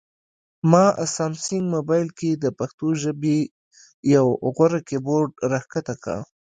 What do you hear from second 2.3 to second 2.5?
د